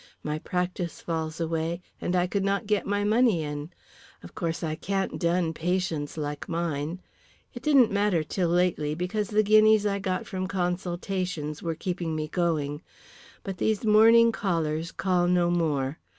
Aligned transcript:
My 0.23 0.39
practice 0.39 0.99
falls 0.99 1.39
away, 1.39 1.79
and 2.01 2.15
I 2.15 2.25
could 2.25 2.43
not 2.43 2.65
get 2.65 2.87
my 2.87 3.03
money 3.03 3.43
in. 3.43 3.69
Of 4.23 4.33
course 4.33 4.63
I 4.63 4.73
can't 4.73 5.19
dun 5.19 5.53
patients 5.53 6.17
like 6.17 6.49
mine. 6.49 7.01
It 7.53 7.61
didn't 7.61 7.91
matter 7.91 8.23
till 8.23 8.49
lately, 8.49 8.95
because 8.95 9.27
the 9.29 9.43
guineas 9.43 9.85
I 9.85 9.99
got 9.99 10.25
from 10.25 10.47
consultations 10.47 11.61
were 11.61 11.75
keeping 11.75 12.15
me 12.15 12.27
going. 12.27 12.81
But 13.43 13.57
these 13.59 13.85
morning 13.85 14.31
callers 14.31 14.91
call 14.91 15.27
no 15.27 15.51
more. 15.51 15.99